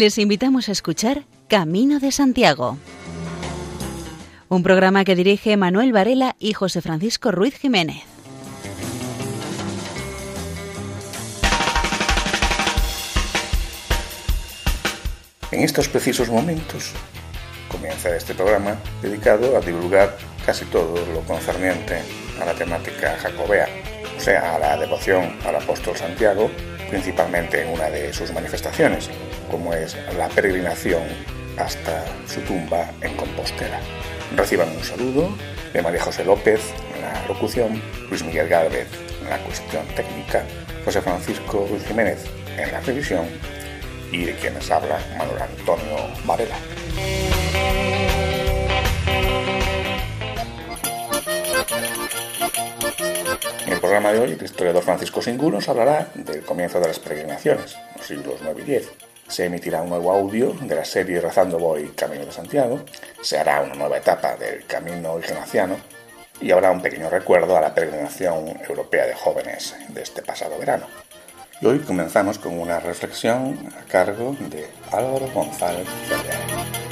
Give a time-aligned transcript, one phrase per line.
[0.00, 2.78] Les invitamos a escuchar Camino de Santiago,
[4.48, 8.02] un programa que dirige Manuel Varela y José Francisco Ruiz Jiménez.
[15.50, 16.92] En estos precisos momentos
[17.70, 22.00] comienza este programa dedicado a divulgar casi todo lo concerniente
[22.40, 23.68] a la temática jacobea,
[24.16, 26.50] o sea, a la devoción al apóstol Santiago,
[26.90, 29.08] principalmente en una de sus manifestaciones,
[29.50, 31.02] como es la peregrinación
[31.56, 33.80] hasta su tumba en Compostela.
[34.36, 35.34] Reciban un saludo
[35.72, 36.60] de María José López
[36.94, 38.88] en la locución, Luis Miguel Gálvez
[39.22, 40.44] en la cuestión técnica,
[40.84, 42.24] José Francisco Luis Jiménez
[42.56, 43.26] en la revisión
[44.12, 46.56] y de quienes habla Manuel Antonio Varela.
[53.90, 58.06] Programa de hoy, el historiador Francisco Singú nos hablará del comienzo de las peregrinaciones, los
[58.06, 58.88] siglos 9 y X.
[59.26, 62.84] Se emitirá un nuevo audio de la serie Rezando Voy Camino de Santiago,
[63.20, 65.76] se hará una nueva etapa del Camino Ignaciano
[66.40, 70.86] y habrá un pequeño recuerdo a la peregrinación europea de jóvenes de este pasado verano.
[71.60, 76.89] Y hoy comenzamos con una reflexión a cargo de Álvaro González Ferrer.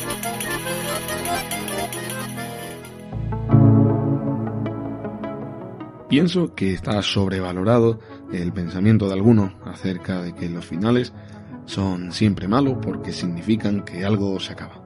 [6.08, 8.00] Pienso que está sobrevalorado
[8.32, 11.12] el pensamiento de algunos acerca de que los finales
[11.66, 14.82] son siempre malos porque significan que algo se acaba.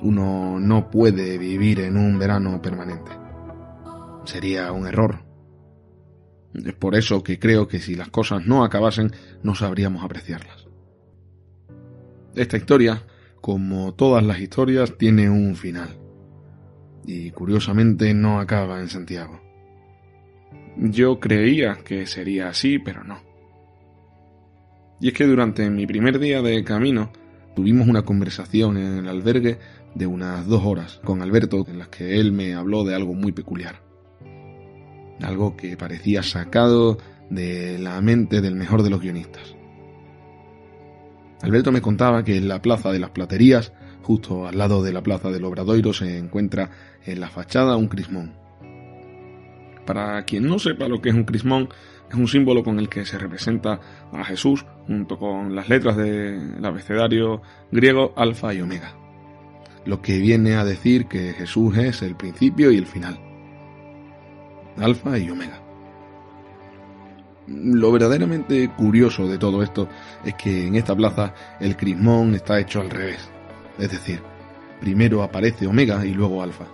[0.00, 3.10] Uno no puede vivir en un verano permanente.
[4.24, 5.18] Sería un error.
[6.54, 9.12] Es por eso que creo que si las cosas no acabasen
[9.42, 10.68] no sabríamos apreciarlas.
[12.34, 13.02] Esta historia,
[13.42, 15.97] como todas las historias, tiene un final
[17.06, 19.40] y curiosamente no acaba en Santiago.
[20.76, 23.20] Yo creía que sería así, pero no.
[25.00, 27.10] Y es que durante mi primer día de camino
[27.54, 29.58] tuvimos una conversación en el albergue
[29.94, 33.32] de unas dos horas con Alberto en las que él me habló de algo muy
[33.32, 33.82] peculiar.
[35.20, 36.98] Algo que parecía sacado
[37.30, 39.56] de la mente del mejor de los guionistas.
[41.42, 43.72] Alberto me contaba que en la plaza de las platerías
[44.08, 46.70] Justo al lado de la plaza del Obradoiro se encuentra
[47.04, 48.32] en la fachada un crismón.
[49.84, 51.68] Para quien no sepa lo que es un crismón,
[52.08, 53.80] es un símbolo con el que se representa
[54.10, 58.96] a Jesús junto con las letras del abecedario griego alfa y omega.
[59.84, 63.20] Lo que viene a decir que Jesús es el principio y el final.
[64.78, 65.60] Alfa y omega.
[67.46, 69.86] Lo verdaderamente curioso de todo esto
[70.24, 73.28] es que en esta plaza el crismón está hecho al revés.
[73.78, 74.20] Es decir,
[74.80, 76.64] primero aparece Omega y luego Alfa.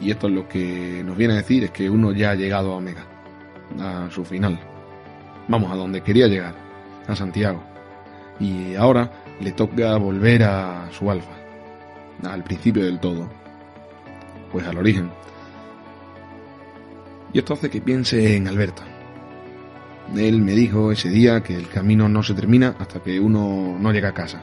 [0.00, 2.72] Y esto es lo que nos viene a decir es que uno ya ha llegado
[2.72, 3.06] a Omega,
[3.80, 4.58] a su final.
[5.48, 6.54] Vamos a donde quería llegar,
[7.06, 7.62] a Santiago.
[8.38, 9.10] Y ahora
[9.40, 11.32] le toca volver a su Alfa,
[12.24, 13.30] al principio del todo,
[14.52, 15.10] pues al origen.
[17.32, 18.82] Y esto hace que piense en Alberto.
[20.14, 23.90] Él me dijo ese día que el camino no se termina hasta que uno no
[23.90, 24.42] llega a casa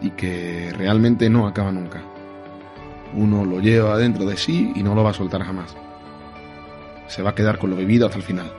[0.00, 2.02] y que realmente no acaba nunca.
[3.14, 5.76] Uno lo lleva dentro de sí y no lo va a soltar jamás.
[7.06, 8.52] Se va a quedar con lo vivido hasta el final.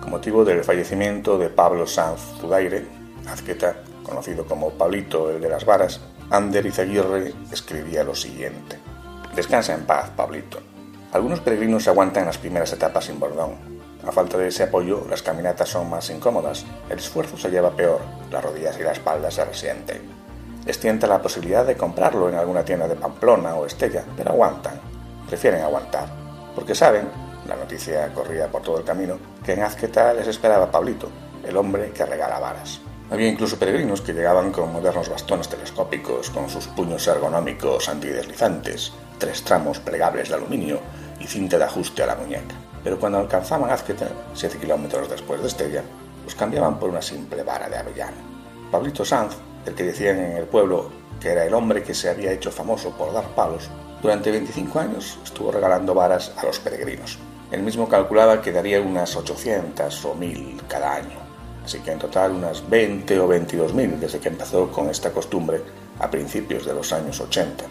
[0.00, 2.86] Con motivo del fallecimiento de Pablo Sanz Zudaire,
[3.28, 6.00] azqueta, conocido como Pablito el de las varas,
[6.30, 8.78] Ander Izaguirre escribía lo siguiente.
[9.34, 10.69] Descansa en paz, Pablito.
[11.12, 13.56] Algunos peregrinos aguantan las primeras etapas sin bordón.
[14.06, 18.00] A falta de ese apoyo, las caminatas son más incómodas, el esfuerzo se lleva peor,
[18.30, 20.02] las rodillas y la espalda se resienten.
[20.64, 24.80] Les tienta la posibilidad de comprarlo en alguna tienda de Pamplona o Estella, pero aguantan,
[25.26, 26.08] prefieren aguantar,
[26.54, 27.08] porque saben,
[27.48, 31.08] la noticia corría por todo el camino, que en Azqueta les esperaba Pablito,
[31.44, 32.80] el hombre que regala varas.
[33.10, 39.42] Había incluso peregrinos que llegaban con modernos bastones telescópicos, con sus puños ergonómicos antideslizantes, tres
[39.42, 40.80] tramos plegables de aluminio
[41.18, 42.54] y cinta de ajuste a la muñeca.
[42.84, 45.82] Pero cuando alcanzaban Azqueta, siete kilómetros después de Estella,
[46.24, 48.16] los cambiaban por una simple vara de avellano.
[48.70, 49.34] Pablito Sanz,
[49.66, 50.90] el que decían en el pueblo
[51.20, 53.68] que era el hombre que se había hecho famoso por dar palos,
[54.00, 57.18] durante 25 años estuvo regalando varas a los peregrinos.
[57.50, 61.29] Él mismo calculaba que daría unas 800 o 1000 cada año,
[61.64, 65.62] así que en total unas 20 o 22 mil desde que empezó con esta costumbre
[65.98, 67.64] a principios de los años 80.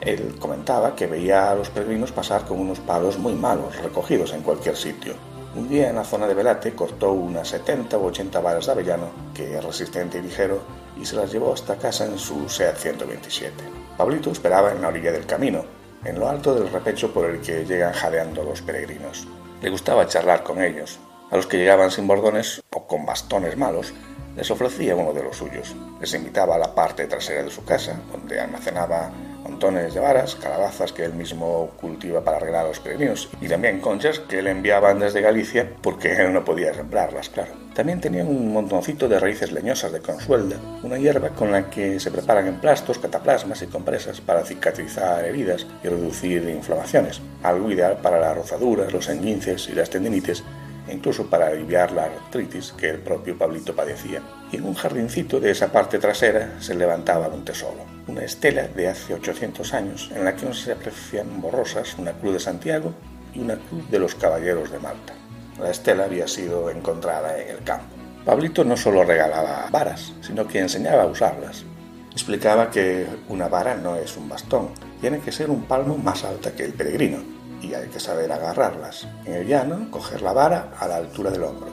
[0.00, 4.42] Él comentaba que veía a los peregrinos pasar con unos palos muy malos, recogidos en
[4.42, 5.14] cualquier sitio.
[5.54, 9.10] Un día en la zona de Velate cortó unas 70 u 80 varas de avellano,
[9.34, 10.60] que es resistente y ligero,
[10.98, 13.64] y se las llevó hasta casa en su SEAT 127.
[13.96, 15.64] Pablito esperaba en la orilla del camino,
[16.04, 19.26] en lo alto del repecho por el que llegan jadeando los peregrinos.
[19.60, 20.98] Le gustaba charlar con ellos.
[21.30, 23.94] A los que llegaban sin bordones o con bastones malos,
[24.36, 25.76] les ofrecía uno de los suyos.
[26.00, 29.12] Les invitaba a la parte trasera de su casa, donde almacenaba
[29.44, 34.18] montones de varas, calabazas que él mismo cultiva para regalar los peregrinos, y también conchas
[34.18, 37.52] que le enviaban desde Galicia porque él no podía sembrarlas, claro.
[37.74, 42.10] También tenían un montoncito de raíces leñosas de consuelda, una hierba con la que se
[42.10, 48.36] preparan emplastos, cataplasmas y compresas para cicatrizar heridas y reducir inflamaciones, algo ideal para las
[48.36, 53.36] rozaduras, los enguinces y las tendinitis e incluso para aliviar la artritis que el propio
[53.36, 54.22] Pablito padecía.
[54.50, 58.88] Y en un jardincito de esa parte trasera se levantaba un tesoro, una estela de
[58.88, 62.94] hace 800 años en la que no se aprecian borrosas una cruz de Santiago
[63.34, 65.14] y una cruz de los caballeros de Malta.
[65.60, 67.94] La estela había sido encontrada en el campo.
[68.24, 71.64] Pablito no solo regalaba varas, sino que enseñaba a usarlas.
[72.12, 76.52] Explicaba que una vara no es un bastón, tiene que ser un palmo más alta
[76.52, 77.18] que el peregrino,
[77.60, 79.06] y hay que saber agarrarlas.
[79.24, 81.68] En el llano, coger la vara a la altura del hombro,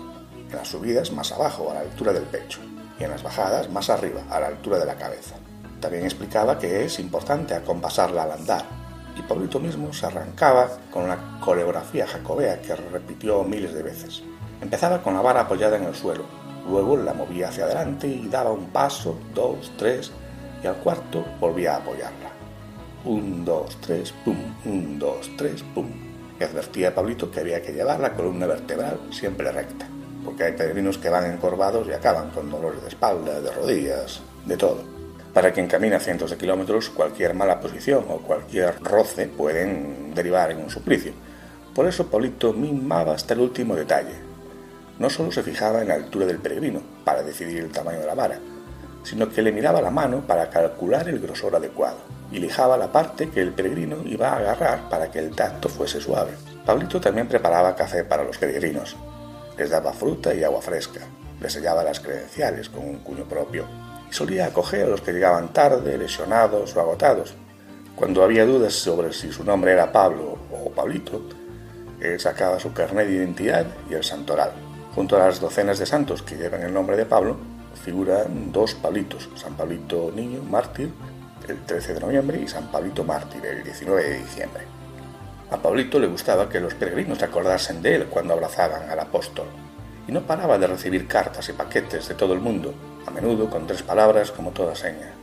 [0.49, 2.59] en las subidas más abajo, a la altura del pecho,
[2.99, 5.35] y en las bajadas más arriba, a la altura de la cabeza.
[5.79, 8.65] También explicaba que es importante acompasarla al andar,
[9.17, 14.23] y Pablito mismo se arrancaba con la coreografía jacobea que repitió miles de veces.
[14.61, 16.25] Empezaba con la vara apoyada en el suelo,
[16.67, 20.11] luego la movía hacia adelante y daba un paso, dos, tres,
[20.63, 22.36] y al cuarto volvía a apoyarla.
[23.07, 25.88] Un, dos, tres, pum, un, dos, tres, pum.
[26.38, 29.88] Y advertía a Pablito que había que llevar la columna vertebral siempre recta,
[30.25, 34.57] porque hay peregrinos que van encorvados y acaban con dolores de espalda, de rodillas, de
[34.57, 34.83] todo.
[35.33, 40.57] Para quien camina cientos de kilómetros, cualquier mala posición o cualquier roce pueden derivar en
[40.57, 41.13] un suplicio.
[41.74, 44.15] Por eso Pablito mimaba hasta el último detalle.
[45.00, 48.15] No solo se fijaba en la altura del peregrino para decidir el tamaño de la
[48.15, 48.38] vara,
[49.04, 53.29] sino que le miraba la mano para calcular el grosor adecuado y lijaba la parte
[53.29, 56.33] que el peregrino iba a agarrar para que el tacto fuese suave.
[56.63, 58.95] Pablito también preparaba café para los peregrinos.
[59.57, 61.01] Les daba fruta y agua fresca.
[61.41, 63.65] Les sellaba las credenciales con un cuño propio.
[64.07, 67.33] Y solía acoger a los que llegaban tarde, lesionados o agotados.
[67.95, 71.23] Cuando había dudas sobre si su nombre era Pablo o Pablito,
[71.99, 74.51] él sacaba su carnet de identidad y el santoral.
[74.93, 77.37] Junto a las docenas de santos que llevan el nombre de Pablo,
[77.83, 80.91] figuran dos Pablitos, San Pablito Niño, mártir,
[81.49, 84.63] el 13 de noviembre, y San Pablito Mártir, el 19 de diciembre.
[85.49, 89.47] A Pablito le gustaba que los peregrinos se acordasen de él cuando abrazaban al apóstol,
[90.07, 92.73] y no paraba de recibir cartas y paquetes de todo el mundo,
[93.05, 95.13] a menudo con tres palabras como toda seña.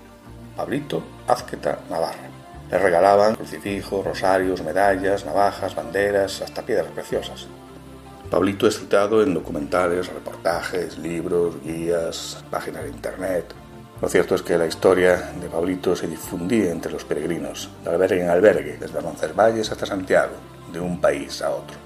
[0.57, 2.31] Pablito Azqueta Navarra.
[2.71, 7.47] Le regalaban crucifijos, rosarios, medallas, navajas, banderas, hasta piedras preciosas.
[8.31, 13.55] Pablito es citado en documentales, reportajes, libros, guías, páginas de internet.
[14.01, 18.23] Lo cierto es que la historia de Pablito se difundía entre los peregrinos, de albergue
[18.23, 20.33] en albergue, desde Roncesvalles hasta Santiago,
[20.73, 21.77] de un país a otro.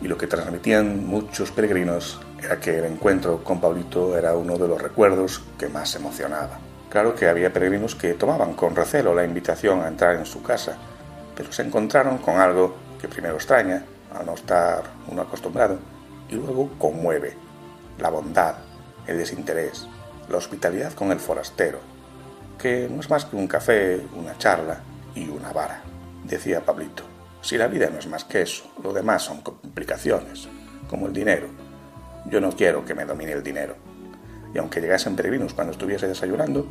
[0.00, 4.68] Y lo que transmitían muchos peregrinos era que el encuentro con Pablito era uno de
[4.68, 6.60] los recuerdos que más emocionaba.
[6.88, 10.76] Claro que había peregrinos que tomaban con recelo la invitación a entrar en su casa,
[11.36, 15.78] pero se encontraron con algo que primero extraña, al no estar uno acostumbrado,
[16.30, 17.36] y luego conmueve,
[17.98, 18.54] la bondad,
[19.06, 19.86] el desinterés,
[20.28, 21.80] la hospitalidad con el forastero,
[22.58, 24.80] que no es más que un café, una charla
[25.14, 25.82] y una vara,
[26.24, 27.04] decía Pablito.
[27.40, 30.48] Si la vida no es más que eso, lo demás son complicaciones,
[30.88, 31.46] como el dinero.
[32.26, 33.76] Yo no quiero que me domine el dinero.
[34.52, 36.66] Y aunque llegasen peregrinos cuando estuviese desayunando,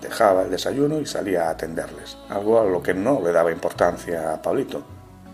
[0.00, 4.34] dejaba el desayuno y salía a atenderles, algo a lo que no le daba importancia
[4.34, 4.82] a Pablito,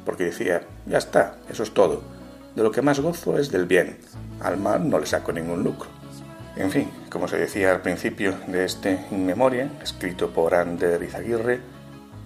[0.05, 2.03] porque decía, ya está, eso es todo.
[2.55, 3.99] De lo que más gozo es del bien,
[4.41, 5.98] al mal no le saco ningún lucro.
[6.57, 11.61] En fin, como se decía al principio de este In Memoria, escrito por Ander Izaguirre,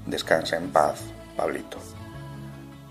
[0.06, 1.02] descansa en paz,
[1.36, 1.78] Pablito.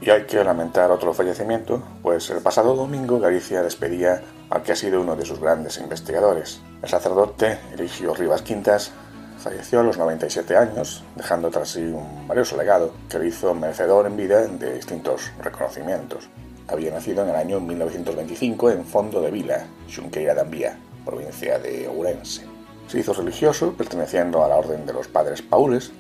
[0.02, 4.76] Y hay que lamentar otro fallecimiento, pues el pasado domingo Galicia despedía al que ha
[4.76, 6.60] sido uno de sus grandes investigadores.
[6.82, 8.92] El sacerdote Eligio Rivas Quintas
[9.38, 14.06] falleció a los 97 años, dejando tras sí un valioso legado que le hizo merecedor
[14.06, 16.30] en vida de distintos reconocimientos.
[16.68, 21.88] Había nacido en el año 1925 en Fondo de Vila, Xunqueira de Ambía, provincia de
[21.88, 22.46] Ourense.
[22.88, 25.92] Se hizo religioso, perteneciendo a la Orden de los Padres Paules,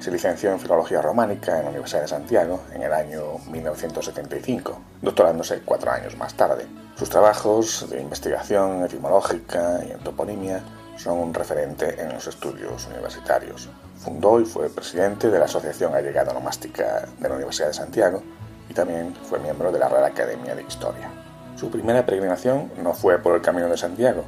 [0.00, 5.60] se licenció en Filología Románica en la Universidad de Santiago en el año 1975, doctorándose
[5.62, 6.66] cuatro años más tarde.
[6.96, 10.62] Sus trabajos de investigación etimológica y en toponimia
[10.96, 13.68] son un referente en los estudios universitarios.
[13.98, 18.22] Fundó y fue presidente de la Asociación Allegada Nomástica de la Universidad de Santiago
[18.70, 21.10] y también fue miembro de la Real Academia de Historia.
[21.56, 24.24] Su primera peregrinación no fue por el Camino de Santiago,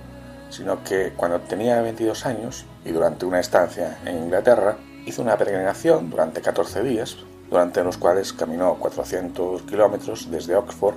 [0.51, 4.77] sino que cuando tenía 22 años y durante una estancia en Inglaterra,
[5.07, 7.17] hizo una peregrinación durante 14 días
[7.53, 10.97] durante los cuales caminó 400 kilómetros desde Oxford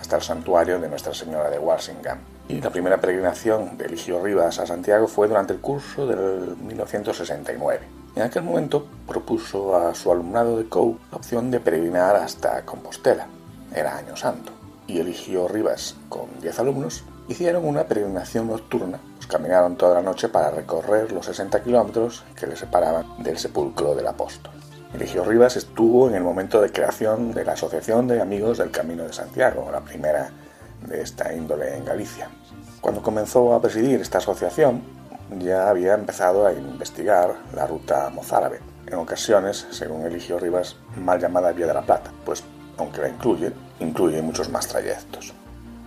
[0.00, 2.18] hasta el santuario de Nuestra Señora de Walsingham.
[2.48, 7.80] Y la primera peregrinación de Eligio Rivas a Santiago fue durante el curso del 1969.
[8.14, 13.26] En aquel momento propuso a su alumnado de COU la opción de peregrinar hasta Compostela.
[13.74, 14.55] Era año santo.
[14.86, 19.00] Y Eligio Rivas, con 10 alumnos, hicieron una peregrinación nocturna.
[19.16, 23.94] Pues caminaron toda la noche para recorrer los 60 kilómetros que le separaban del sepulcro
[23.94, 24.52] del apóstol.
[24.94, 29.02] Eligio Rivas estuvo en el momento de creación de la Asociación de Amigos del Camino
[29.02, 30.30] de Santiago, la primera
[30.86, 32.30] de esta índole en Galicia.
[32.80, 34.82] Cuando comenzó a presidir esta asociación,
[35.38, 41.50] ya había empezado a investigar la ruta mozárabe, en ocasiones, según Eligio Rivas, mal llamada
[41.50, 42.44] Vía de la Plata, pues
[42.78, 45.32] aunque la incluye, incluye muchos más trayectos.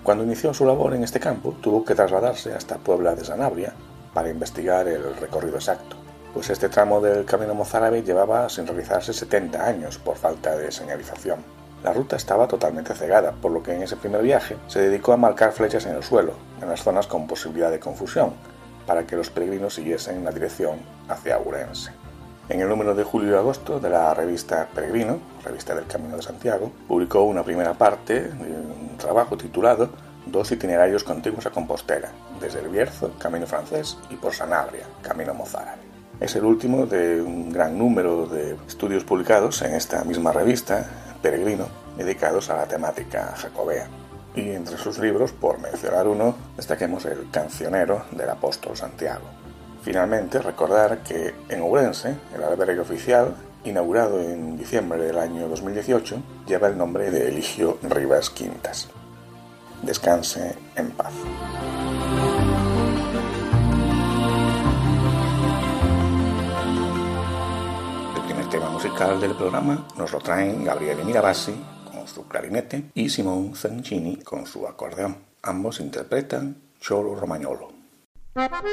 [0.04, 3.74] Cuando inició su labor en este campo, tuvo que trasladarse hasta Puebla de Sanabria
[4.14, 5.98] para investigar el recorrido exacto,
[6.34, 11.40] pues este tramo del camino mozárabe llevaba sin realizarse 70 años por falta de señalización.
[11.84, 15.18] La ruta estaba totalmente cegada, por lo que en ese primer viaje se dedicó a
[15.18, 18.34] marcar flechas en el suelo, en las zonas con posibilidad de confusión,
[18.86, 21.92] para que los peregrinos siguiesen la dirección hacia Urense.
[22.50, 26.24] En el número de julio y agosto de la revista Peregrino, revista del Camino de
[26.24, 29.90] Santiago, publicó una primera parte de un trabajo titulado
[30.26, 32.10] Dos itinerarios contiguos a Compostela,
[32.42, 35.82] desde el Bierzo, camino francés, y por Sanabria, camino mozárabe.
[36.20, 40.88] Es el último de un gran número de estudios publicados en esta misma revista,
[41.22, 43.88] Peregrino, dedicados a la temática jacobea.
[44.36, 49.39] Y entre sus libros, por mencionar uno, destaquemos el Cancionero del Apóstol Santiago.
[49.82, 53.34] Finalmente, recordar que en Ourense, el albergue oficial,
[53.64, 58.90] inaugurado en diciembre del año 2018, lleva el nombre de Eligio Rivas Quintas.
[59.82, 61.14] Descanse en paz.
[68.16, 71.56] El primer tema musical del programa nos lo traen Gabriele Mirabassi
[71.92, 75.18] con su clarinete y Simón Zancini con su acordeón.
[75.42, 77.79] Ambos interpretan Cholo Romagnolo.
[78.40, 78.64] Thank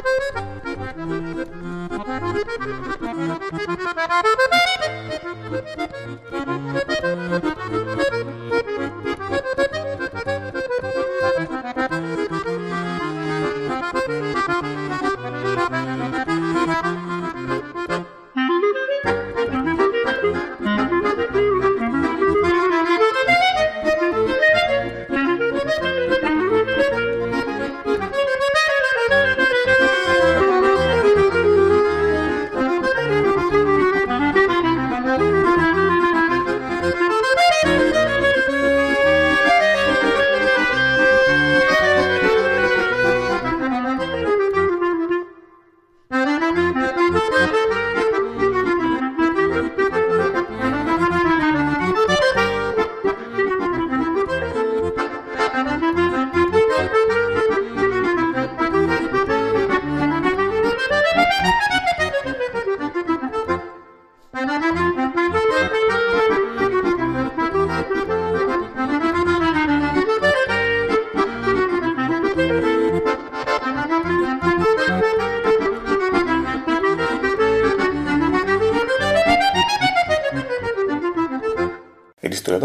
[9.06, 9.15] you.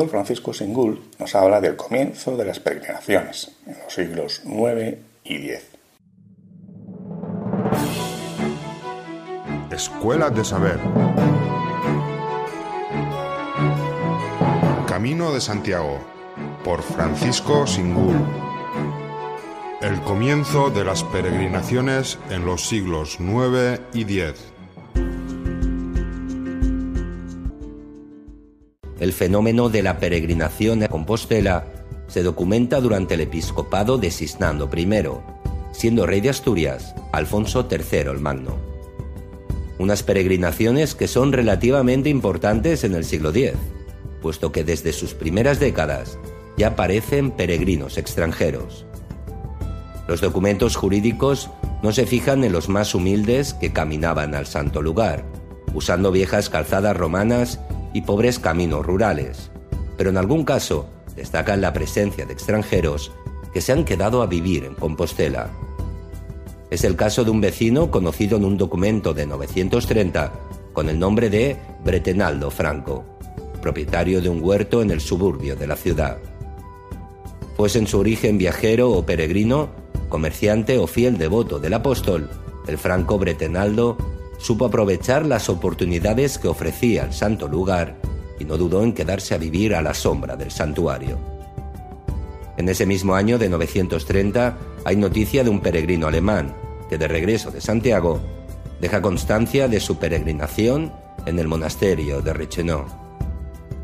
[0.09, 5.69] Francisco Singul nos habla del comienzo de las peregrinaciones en los siglos IX y X.
[9.71, 10.79] Escuela de Saber.
[14.87, 15.97] Camino de Santiago
[16.63, 18.15] por Francisco Singul.
[19.81, 24.60] El comienzo de las peregrinaciones en los siglos IX y X.
[29.01, 31.65] El fenómeno de la peregrinación a Compostela
[32.07, 34.87] se documenta durante el episcopado de Sisnando I,
[35.71, 38.57] siendo rey de Asturias Alfonso III el Magno.
[39.79, 43.53] Unas peregrinaciones que son relativamente importantes en el siglo X,
[44.21, 46.19] puesto que desde sus primeras décadas
[46.55, 48.85] ya aparecen peregrinos extranjeros.
[50.07, 51.49] Los documentos jurídicos
[51.81, 55.25] no se fijan en los más humildes que caminaban al santo lugar,
[55.73, 57.59] usando viejas calzadas romanas
[57.93, 59.51] y pobres caminos rurales,
[59.97, 63.11] pero en algún caso destacan la presencia de extranjeros
[63.53, 65.49] que se han quedado a vivir en Compostela.
[66.69, 70.31] Es el caso de un vecino conocido en un documento de 930
[70.73, 73.03] con el nombre de Bretenaldo Franco,
[73.61, 76.17] propietario de un huerto en el suburbio de la ciudad.
[77.57, 79.69] Pues en su origen viajero o peregrino,
[80.07, 82.29] comerciante o fiel devoto del apóstol,
[82.67, 83.97] el franco Bretenaldo
[84.41, 87.97] supo aprovechar las oportunidades que ofrecía el santo lugar
[88.39, 91.19] y no dudó en quedarse a vivir a la sombra del santuario.
[92.57, 96.55] En ese mismo año de 930 hay noticia de un peregrino alemán
[96.89, 98.19] que de regreso de Santiago
[98.81, 100.91] deja constancia de su peregrinación
[101.27, 102.85] en el monasterio de Reichenau.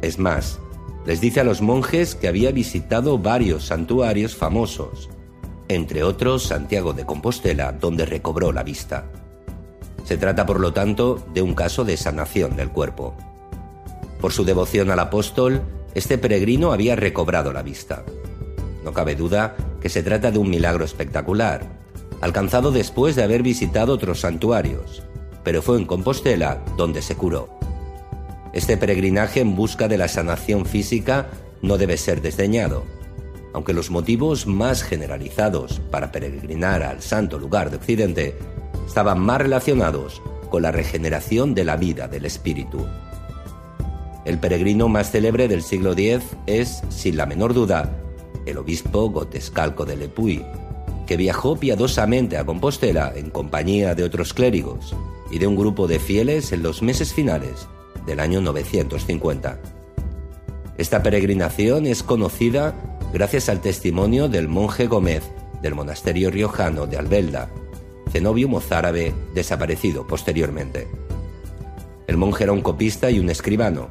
[0.01, 0.59] Es más,
[1.05, 5.09] les dice a los monjes que había visitado varios santuarios famosos,
[5.67, 9.05] entre otros Santiago de Compostela, donde recobró la vista.
[10.07, 13.13] Se trata, por lo tanto, de un caso de sanación del cuerpo.
[14.21, 15.63] Por su devoción al apóstol,
[15.95, 18.05] este peregrino había recobrado la vista.
[18.85, 21.67] No cabe duda que se trata de un milagro espectacular,
[22.21, 25.03] alcanzado después de haber visitado otros santuarios,
[25.43, 27.49] pero fue en Compostela donde se curó.
[28.53, 31.27] Este peregrinaje en busca de la sanación física
[31.61, 32.85] no debe ser desdeñado,
[33.53, 38.37] aunque los motivos más generalizados para peregrinar al santo lugar de Occidente
[38.87, 42.87] estaban más relacionados con la regeneración de la vida del espíritu.
[44.25, 47.91] El peregrino más célebre del siglo X es, sin la menor duda,
[48.45, 50.43] el obispo Gotescalco de Lepuy,
[51.05, 54.95] que viajó piadosamente a Compostela en compañía de otros clérigos
[55.31, 57.67] y de un grupo de fieles en los meses finales
[58.05, 59.59] del año 950.
[60.77, 62.75] Esta peregrinación es conocida
[63.13, 65.23] gracias al testimonio del monje Gómez
[65.61, 67.49] del monasterio riojano de Albelda,
[68.11, 70.87] cenobio mozárabe desaparecido posteriormente.
[72.07, 73.89] El monje era un copista y un escribano,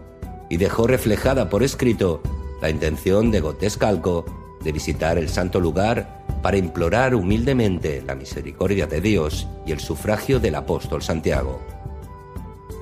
[0.48, 2.22] y dejó reflejada por escrito
[2.60, 4.24] la intención de Gotescalco
[4.62, 10.40] de visitar el santo lugar para implorar humildemente la misericordia de Dios y el sufragio
[10.40, 11.60] del apóstol Santiago.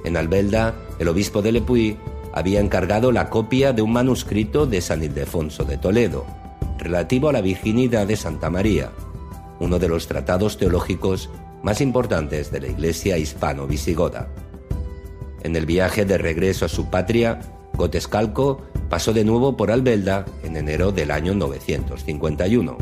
[0.04, 1.96] En Albelda, el obispo de Lepuy
[2.32, 6.26] había encargado la copia de un manuscrito de San Ildefonso de Toledo,
[6.78, 8.90] relativo a la virginidad de Santa María,
[9.64, 11.30] uno de los tratados teológicos
[11.62, 14.28] más importantes de la Iglesia hispano-visigoda.
[15.42, 17.40] En el viaje de regreso a su patria,
[17.72, 22.76] Gotescalco pasó de nuevo por Albelda en enero del año 951,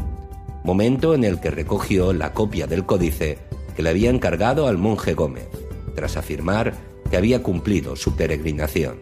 [0.65, 3.39] momento en el que recogió la copia del códice
[3.77, 5.49] que le había encargado al monje Gómez,
[5.95, 6.75] tras afirmar
[7.11, 8.99] que había cumplido su peregrinación.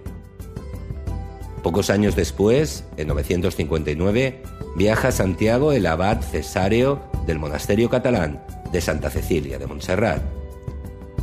[1.63, 4.43] Pocos años después, en 959,
[4.75, 8.41] viaja a Santiago el abad Cesáreo del monasterio catalán
[8.73, 10.23] de Santa Cecilia de Montserrat,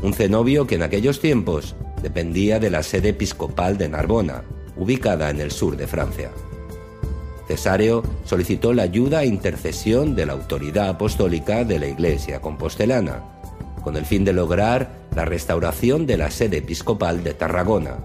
[0.01, 4.43] un cenobio que en aquellos tiempos dependía de la sede episcopal de Narbona,
[4.75, 6.29] ubicada en el sur de Francia.
[7.47, 13.23] Cesáreo solicitó la ayuda e intercesión de la autoridad apostólica de la Iglesia compostelana,
[13.83, 17.97] con el fin de lograr la restauración de la sede episcopal de Tarragona,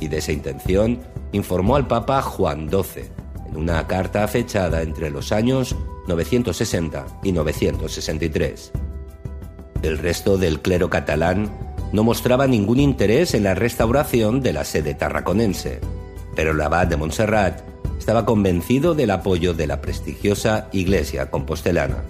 [0.00, 0.98] y de esa intención
[1.32, 3.25] informó al Papa Juan XII
[3.56, 5.74] una carta fechada entre los años
[6.06, 8.72] 960 y 963.
[9.82, 11.50] El resto del clero catalán
[11.92, 15.80] no mostraba ningún interés en la restauración de la sede tarraconense,
[16.34, 17.62] pero el abad de Montserrat
[17.98, 22.04] estaba convencido del apoyo de la prestigiosa Iglesia compostelana.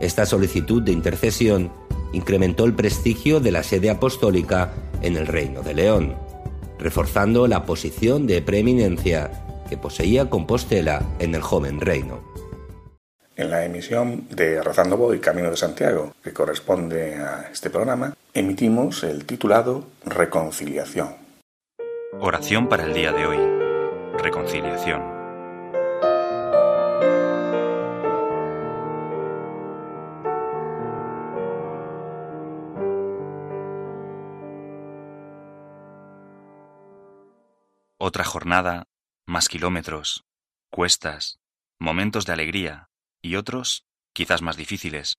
[0.00, 1.72] Esta solicitud de intercesión
[2.12, 6.14] incrementó el prestigio de la sede apostólica en el Reino de León,
[6.78, 9.30] reforzando la posición de preeminencia
[9.74, 12.22] que poseía Compostela en el joven reino.
[13.34, 19.02] En la emisión de Rezando Voy Camino de Santiago, que corresponde a este programa, emitimos
[19.02, 21.16] el titulado Reconciliación.
[22.20, 23.38] Oración para el día de hoy.
[24.16, 25.02] Reconciliación.
[37.98, 38.84] Otra jornada,
[39.26, 40.24] más kilómetros,
[40.70, 41.38] cuestas,
[41.78, 42.88] momentos de alegría
[43.22, 45.16] y otros quizás más difíciles.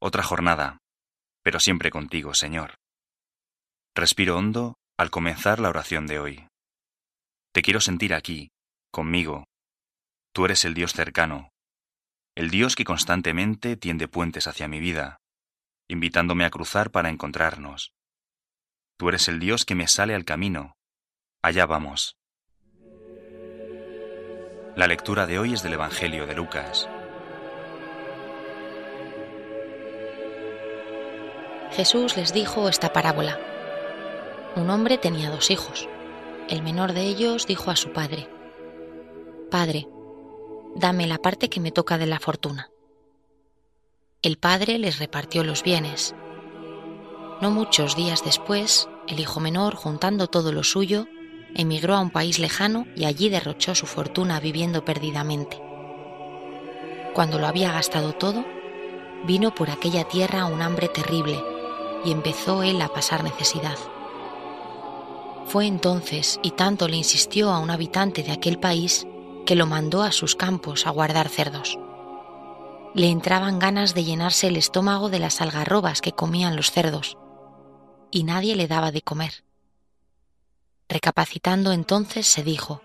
[0.00, 0.78] Otra jornada,
[1.42, 2.74] pero siempre contigo, Señor.
[3.94, 6.48] Respiro hondo al comenzar la oración de hoy.
[7.52, 8.50] Te quiero sentir aquí,
[8.90, 9.46] conmigo.
[10.32, 11.50] Tú eres el Dios cercano,
[12.36, 15.16] el Dios que constantemente tiende puentes hacia mi vida,
[15.88, 17.92] invitándome a cruzar para encontrarnos.
[18.98, 20.74] Tú eres el Dios que me sale al camino.
[21.42, 22.16] Allá vamos.
[24.76, 26.86] La lectura de hoy es del Evangelio de Lucas.
[31.72, 33.40] Jesús les dijo esta parábola.
[34.54, 35.88] Un hombre tenía dos hijos.
[36.50, 38.28] El menor de ellos dijo a su padre,
[39.50, 39.88] Padre,
[40.74, 42.70] dame la parte que me toca de la fortuna.
[44.20, 46.14] El padre les repartió los bienes.
[47.40, 51.06] No muchos días después, el hijo menor, juntando todo lo suyo,
[51.56, 55.60] emigró a un país lejano y allí derrochó su fortuna viviendo perdidamente.
[57.14, 58.44] Cuando lo había gastado todo,
[59.24, 61.42] vino por aquella tierra un hambre terrible
[62.04, 63.76] y empezó él a pasar necesidad
[65.46, 69.06] Fue entonces, y tanto le insistió a un habitante de aquel país,
[69.46, 71.78] que lo mandó a sus campos a guardar cerdos.
[72.94, 77.16] Le entraban ganas de llenarse el estómago de las algarrobas que comían los cerdos,
[78.10, 79.45] y nadie le daba de comer.
[80.88, 82.82] Recapacitando entonces se dijo,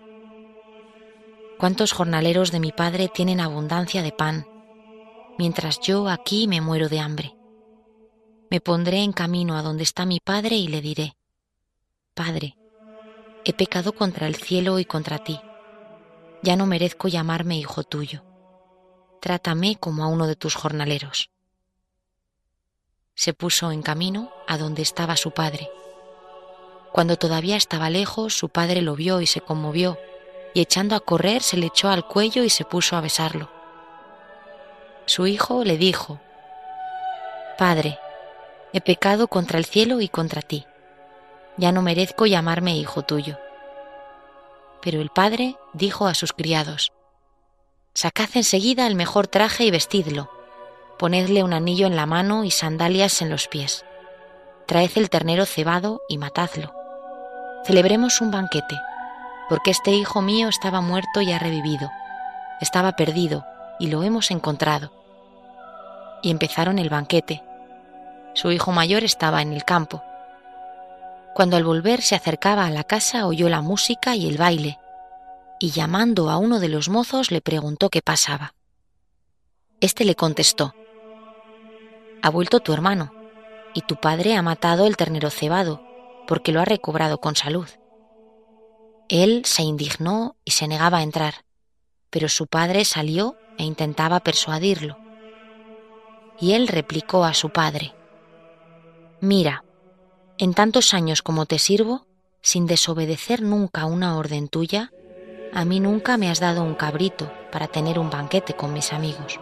[1.58, 4.46] ¿Cuántos jornaleros de mi padre tienen abundancia de pan,
[5.38, 7.36] mientras yo aquí me muero de hambre?
[8.50, 11.16] Me pondré en camino a donde está mi padre y le diré,
[12.14, 12.56] Padre,
[13.44, 15.40] he pecado contra el cielo y contra ti,
[16.42, 18.24] ya no merezco llamarme hijo tuyo,
[19.20, 21.30] trátame como a uno de tus jornaleros.
[23.14, 25.70] Se puso en camino a donde estaba su padre.
[26.92, 29.98] Cuando todavía estaba lejos, su padre lo vio y se conmovió
[30.54, 33.48] y echando a correr se le echó al cuello y se puso a besarlo.
[35.06, 36.20] Su hijo le dijo,
[37.58, 37.98] Padre,
[38.72, 40.66] he pecado contra el cielo y contra ti,
[41.56, 43.38] ya no merezco llamarme hijo tuyo.
[44.80, 46.92] Pero el padre dijo a sus criados,
[47.94, 50.30] Sacad enseguida el mejor traje y vestidlo,
[50.98, 53.84] ponedle un anillo en la mano y sandalias en los pies,
[54.66, 56.81] traed el ternero cebado y matadlo.
[57.64, 58.76] Celebremos un banquete
[59.48, 61.90] porque este hijo mío estaba muerto y ha revivido,
[62.60, 63.44] estaba perdido
[63.78, 64.90] y lo hemos encontrado.
[66.22, 67.42] Y empezaron el banquete.
[68.34, 70.02] Su hijo mayor estaba en el campo.
[71.34, 74.78] Cuando al volver se acercaba a la casa oyó la música y el baile,
[75.60, 78.54] y llamando a uno de los mozos le preguntó qué pasaba.
[79.80, 80.74] Este le contestó,
[82.22, 83.12] Ha vuelto tu hermano,
[83.74, 85.91] y tu padre ha matado el ternero cebado,
[86.26, 87.68] porque lo ha recobrado con salud.
[89.08, 91.44] Él se indignó y se negaba a entrar,
[92.10, 94.96] pero su padre salió e intentaba persuadirlo.
[96.40, 97.94] Y él replicó a su padre,
[99.20, 99.64] Mira,
[100.38, 102.06] en tantos años como te sirvo,
[102.40, 104.90] sin desobedecer nunca una orden tuya,
[105.54, 109.38] a mí nunca me has dado un cabrito para tener un banquete con mis amigos.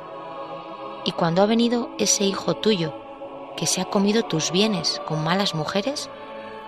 [1.05, 2.95] Y cuando ha venido ese hijo tuyo,
[3.57, 6.11] que se ha comido tus bienes con malas mujeres,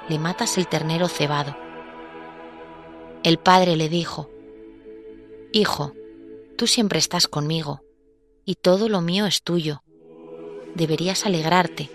[0.08, 1.56] le matas el ternero cebado.
[3.22, 4.28] El padre le dijo,
[5.52, 5.92] Hijo,
[6.56, 7.82] tú siempre estás conmigo,
[8.44, 9.82] y todo lo mío es tuyo.
[10.74, 11.90] Deberías alegrarte,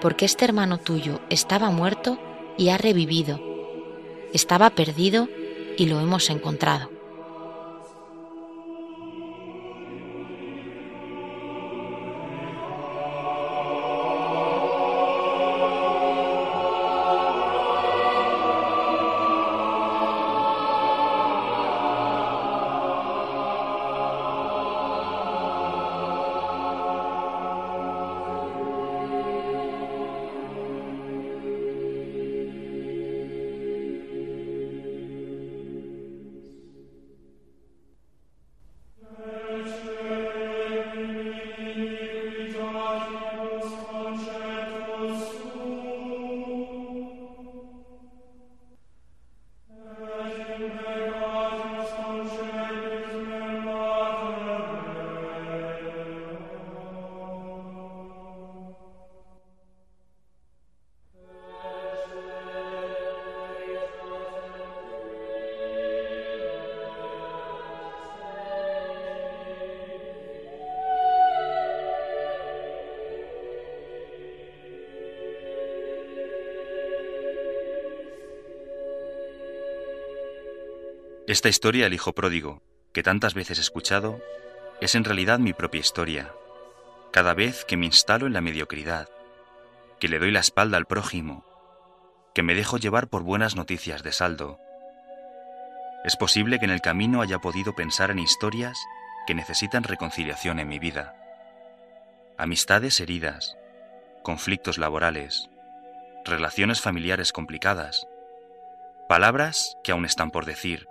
[0.00, 2.18] porque este hermano tuyo estaba muerto
[2.56, 3.40] y ha revivido,
[4.32, 5.28] estaba perdido
[5.76, 6.97] y lo hemos encontrado.
[81.28, 82.62] Esta historia del Hijo Pródigo,
[82.94, 84.18] que tantas veces he escuchado,
[84.80, 86.32] es en realidad mi propia historia.
[87.12, 89.10] Cada vez que me instalo en la mediocridad,
[90.00, 91.44] que le doy la espalda al prójimo,
[92.34, 94.58] que me dejo llevar por buenas noticias de saldo,
[96.02, 98.78] es posible que en el camino haya podido pensar en historias
[99.26, 101.14] que necesitan reconciliación en mi vida.
[102.38, 103.54] Amistades heridas,
[104.22, 105.50] conflictos laborales,
[106.24, 108.06] relaciones familiares complicadas,
[109.10, 110.88] palabras que aún están por decir,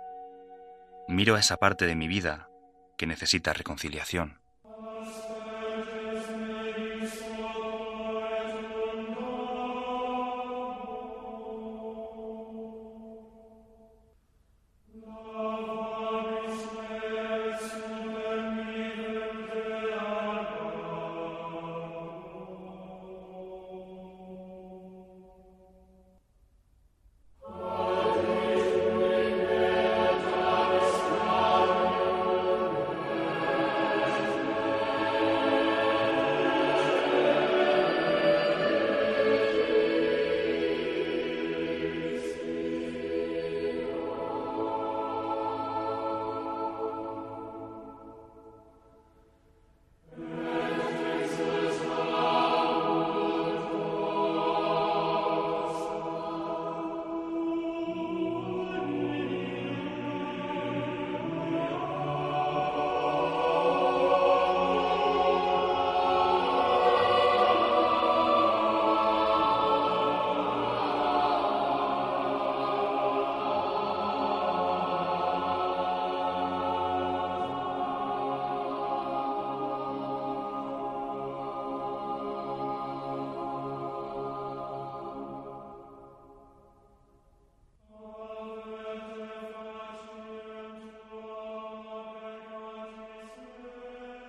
[1.08, 2.50] Miro a esa parte de mi vida
[2.98, 4.42] que necesita reconciliación.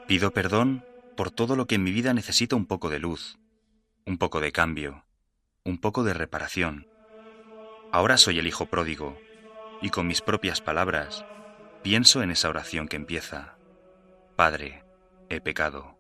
[0.10, 0.84] Pido perdón
[1.16, 3.38] por todo lo que en mi vida necesita un poco de luz,
[4.08, 5.06] un poco de cambio,
[5.64, 6.88] un poco de reparación.
[7.92, 9.20] Ahora soy el hijo pródigo
[9.84, 11.24] y con mis propias palabras
[11.84, 13.56] pienso en esa oración que empieza,
[14.36, 14.84] Padre,
[15.30, 15.99] he pecado.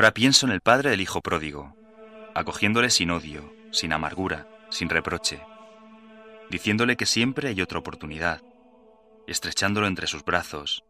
[0.00, 1.76] Ahora pienso en el padre del hijo pródigo,
[2.34, 5.42] acogiéndole sin odio, sin amargura, sin reproche,
[6.48, 8.40] diciéndole que siempre hay otra oportunidad,
[9.26, 10.84] estrechándolo entre sus brazos.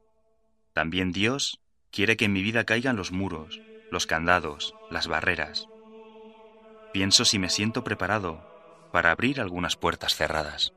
[0.75, 1.59] También Dios
[1.91, 5.67] quiere que en mi vida caigan los muros, los candados, las barreras.
[6.93, 10.73] Pienso si me siento preparado para abrir algunas puertas cerradas.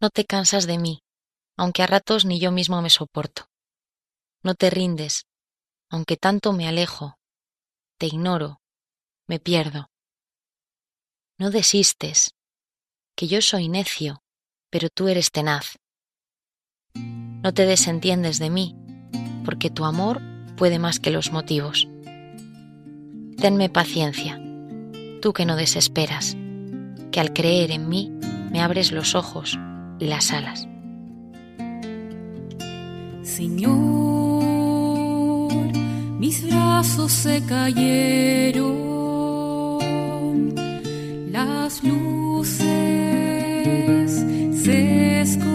[0.00, 1.02] No te cansas de mí,
[1.56, 3.48] aunque a ratos ni yo mismo me soporto.
[4.44, 5.26] No te rindes,
[5.90, 7.18] aunque tanto me alejo,
[7.98, 8.60] te ignoro,
[9.26, 9.90] me pierdo.
[11.36, 12.32] No desistes,
[13.16, 14.22] que yo soy necio,
[14.70, 15.78] pero tú eres tenaz.
[16.94, 18.76] No te desentiendes de mí,
[19.44, 20.20] porque tu amor
[20.56, 21.88] puede más que los motivos.
[23.36, 24.40] Tenme paciencia,
[25.20, 26.36] tú que no desesperas,
[27.10, 28.10] que al creer en mí
[28.52, 29.58] me abres los ojos
[30.00, 30.68] las alas.
[33.22, 33.78] Señor,
[36.18, 38.68] mis brazos se cayeron,
[41.30, 42.66] las luces
[44.62, 45.47] se escondieron,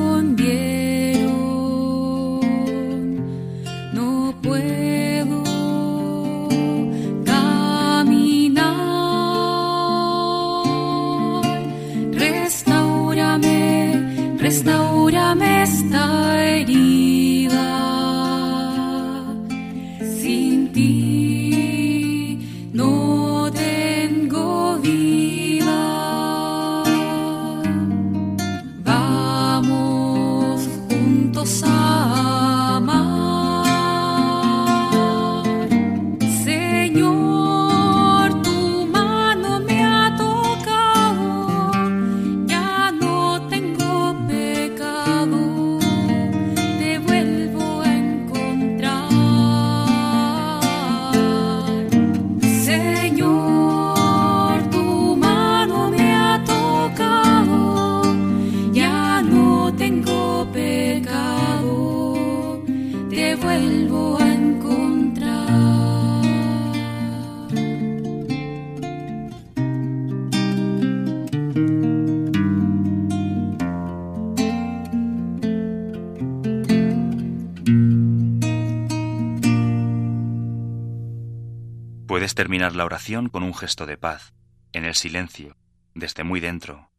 [82.36, 84.34] Terminar la oración con un gesto de paz,
[84.72, 85.56] en el silencio,
[85.94, 86.92] desde muy dentro,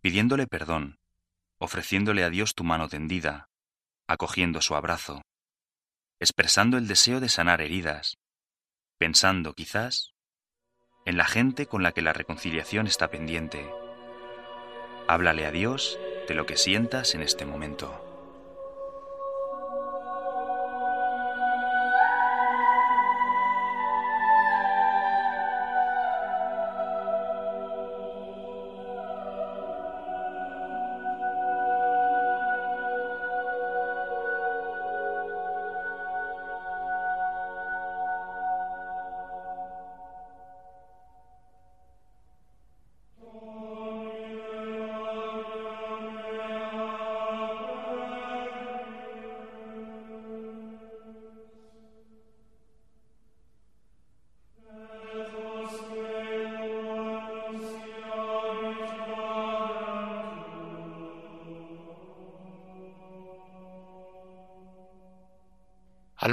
[0.00, 0.98] pidiéndole perdón,
[1.58, 3.48] ofreciéndole a Dios tu mano tendida,
[4.06, 5.22] acogiendo su abrazo,
[6.20, 8.18] expresando el deseo de sanar heridas,
[8.98, 10.12] pensando quizás
[11.06, 13.68] en la gente con la que la reconciliación está pendiente,
[15.08, 18.11] Háblale a Dios de lo que sientas en este momento.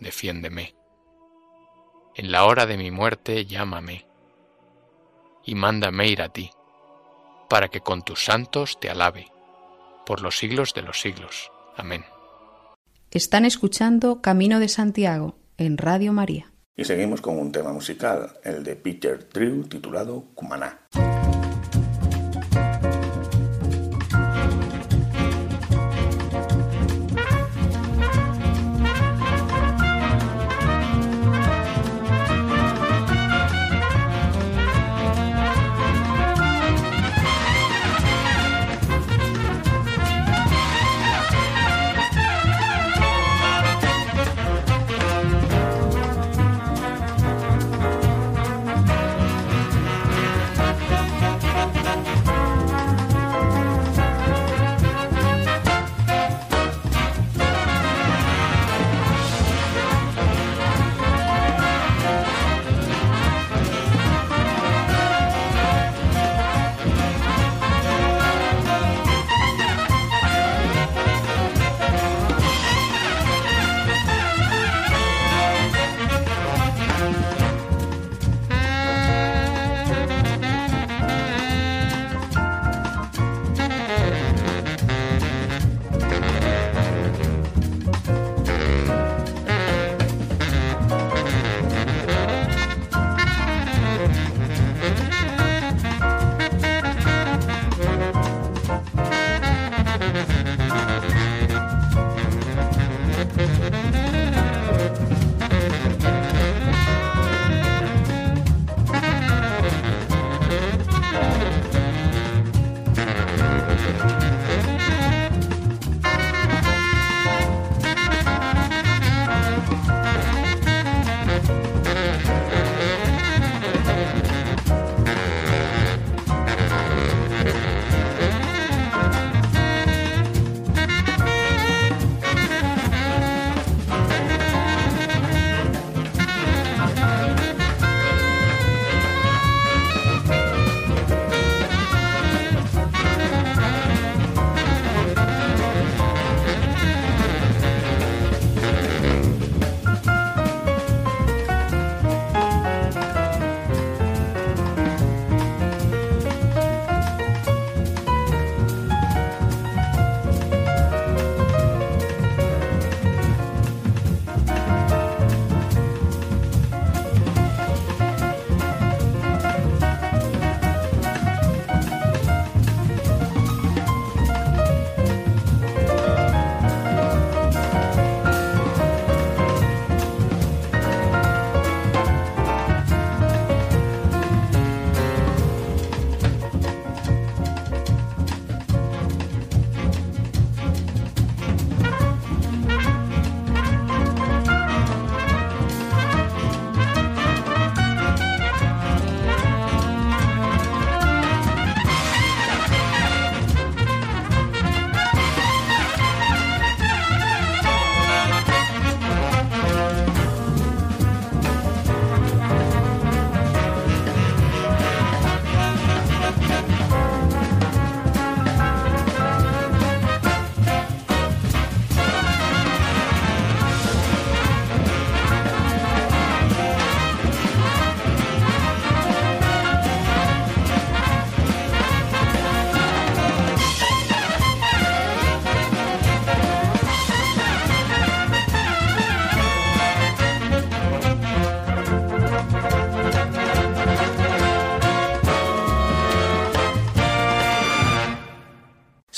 [0.00, 0.74] defiéndeme.
[2.14, 4.06] En la hora de mi muerte, llámame
[5.44, 6.50] y mándame ir a ti,
[7.48, 9.26] para que con tus santos te alabe,
[10.04, 11.50] por los siglos de los siglos.
[11.76, 12.04] Amén.
[13.10, 16.52] Están escuchando Camino de Santiago en Radio María.
[16.76, 20.86] Y seguimos con un tema musical, el de Peter Drew titulado Cumaná.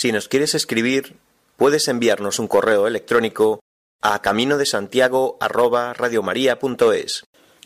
[0.01, 1.19] Si nos quieres escribir,
[1.59, 3.61] puedes enviarnos un correo electrónico
[4.01, 5.37] a camino de Santiago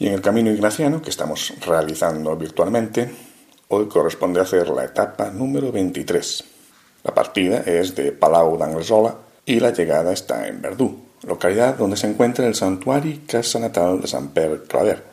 [0.00, 3.08] Y en el camino ignaciano que estamos realizando virtualmente,
[3.68, 6.42] hoy corresponde hacer la etapa número 23.
[7.04, 9.16] La partida es de Palau d'Anglesola
[9.46, 14.08] y la llegada está en Verdú, localidad donde se encuentra el santuario casa natal de
[14.08, 15.04] San Pere Claver,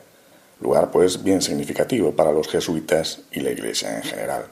[0.60, 4.46] lugar pues bien significativo para los jesuitas y la iglesia en general.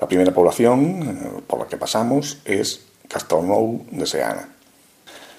[0.00, 4.48] La primera población eh, por la que pasamos es Castelnou de Seana.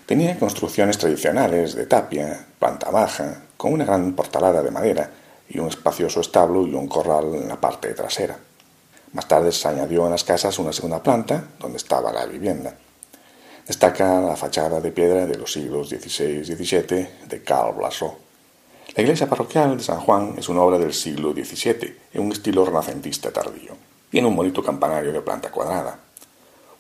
[0.06, 5.12] Tenía construcciones tradicionales de tapia, planta baja, con una gran portalada de madera
[5.50, 8.38] y un espacioso establo y un corral en la parte trasera.
[9.14, 12.76] Más tarde se añadió en las casas una segunda planta, donde estaba la vivienda.
[13.66, 18.18] Destaca la fachada de piedra de los siglos XVI y XVII de Carl Blasó.
[18.96, 22.64] La iglesia parroquial de San Juan es una obra del siglo XVII, en un estilo
[22.64, 23.76] renacentista tardío.
[24.16, 26.00] Tiene un bonito campanario de planta cuadrada.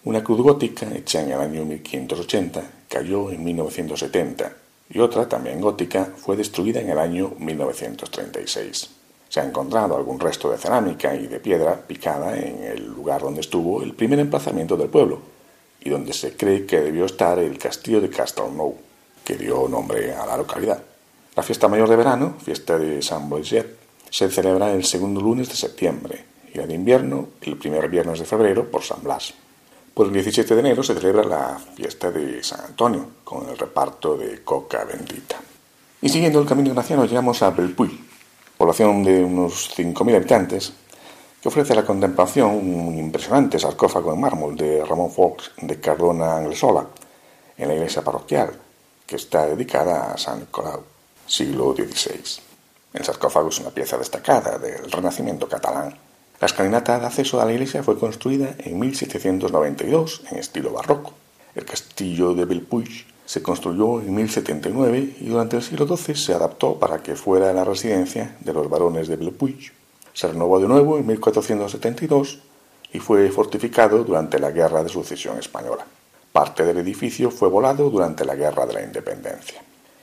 [0.05, 4.53] Una cruz gótica hecha en el año 1580 cayó en 1970
[4.89, 8.89] y otra, también gótica, fue destruida en el año 1936.
[9.27, 13.41] Se ha encontrado algún resto de cerámica y de piedra picada en el lugar donde
[13.41, 15.19] estuvo el primer emplazamiento del pueblo
[15.81, 18.77] y donde se cree que debió estar el castillo de Castelnau,
[19.25, 20.81] que dio nombre a la localidad.
[21.36, 23.75] La fiesta mayor de verano, fiesta de San Boiset,
[24.09, 28.70] se celebra el segundo lunes de septiembre la de invierno el primer viernes de febrero
[28.70, 29.34] por San Blas.
[29.93, 34.18] Por el 17 de enero se celebra la fiesta de San Antonio, con el reparto
[34.18, 35.38] de coca bendita.
[36.01, 38.06] Y siguiendo el camino ignaciano llegamos a Belpuy,
[38.58, 40.74] población de unos 5.000 habitantes,
[41.41, 46.38] que ofrece a la contemplación un impresionante sarcófago en mármol de Ramón Fox de Cardona
[46.38, 46.88] Anglesola,
[47.58, 48.51] en la iglesia parroquial,
[49.06, 50.84] que está dedicada a San Nicolau,
[51.26, 52.41] siglo XVI.
[52.93, 56.05] El sarcófago es una pieza destacada del Renacimiento catalán
[56.39, 61.13] la escalinata de acceso a la iglesia fue construida en 1792 en estilo barroco.
[61.55, 66.77] El castillo de Belpuig se construyó en 1079 y durante el siglo XII se adaptó
[66.77, 69.71] para que fuera la residencia de los barones de Belpuig.
[70.13, 72.39] Se renovó de nuevo en 1472
[72.91, 75.86] y fue fortificado durante la Guerra de Sucesión Española.
[76.33, 79.61] Parte del edificio fue volado durante la Guerra de la Independencia.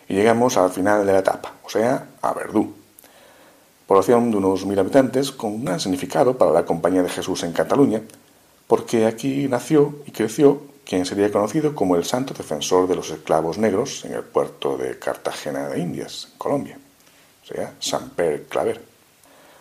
[0.09, 2.73] Y llegamos al final de la etapa, o sea, a Verdú,
[3.93, 8.01] población de unos mil habitantes con gran significado para la Compañía de Jesús en Cataluña,
[8.67, 13.59] porque aquí nació y creció quien sería conocido como el santo defensor de los esclavos
[13.59, 16.79] negros en el puerto de Cartagena de Indias, Colombia,
[17.43, 18.81] o sea, San Pere Claver.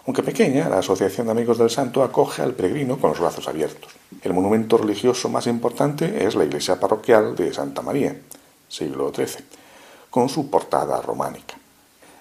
[0.07, 3.91] Aunque pequeña, la Asociación de Amigos del Santo acoge al peregrino con los brazos abiertos.
[4.21, 8.15] El monumento religioso más importante es la iglesia parroquial de Santa María,
[8.69, 9.43] siglo XIII,
[10.09, 11.60] con su portada románica.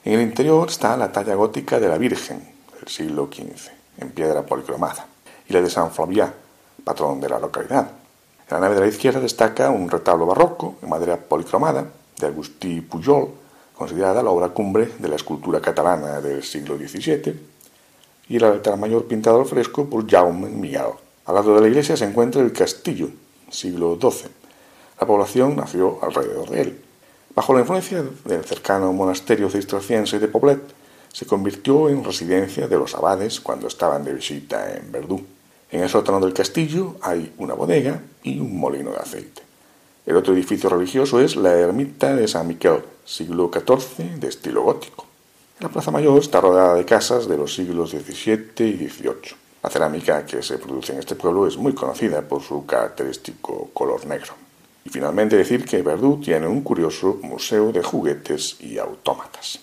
[0.02, 2.42] En el interior está la talla gótica de la Virgen
[2.78, 5.06] del siglo XV, en piedra policromada,
[5.46, 6.32] y la de San Flaviá,
[6.82, 7.90] patrón de la localidad.
[8.48, 11.84] En la nave de la izquierda destaca un retablo barroco en madera policromada
[12.18, 13.28] de Agustí Pujol,
[13.76, 17.38] considerada la obra cumbre de la escultura catalana del siglo XVII,
[18.30, 20.92] y el altar mayor pintado al fresco por Jaume Miguel.
[21.26, 23.10] Al lado de la iglesia se encuentra el castillo,
[23.50, 24.30] siglo XII.
[24.98, 26.84] La población nació alrededor de él.
[27.40, 30.60] Bajo la influencia del cercano monasterio cisterciense de Poblet,
[31.10, 35.24] se convirtió en residencia de los abades cuando estaban de visita en Verdú.
[35.70, 39.40] En el sótano del castillo hay una bodega y un molino de aceite.
[40.04, 45.06] El otro edificio religioso es la ermita de San Miquel, siglo XIV, de estilo gótico.
[45.60, 49.34] La plaza mayor está rodeada de casas de los siglos XVII y XVIII.
[49.62, 54.04] La cerámica que se produce en este pueblo es muy conocida por su característico color
[54.04, 54.34] negro.
[54.84, 59.60] Y finalmente decir que Verdú tiene un curioso museo de juguetes y autómatas.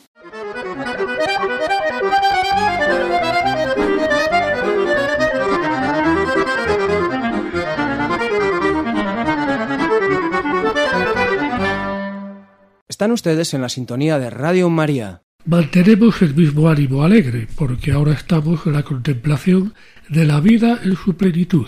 [12.87, 15.21] Están ustedes en la sintonía de Radio María.
[15.45, 19.73] Mantenemos el mismo ánimo alegre, porque ahora estamos en la contemplación
[20.09, 21.67] de la vida en su plenitud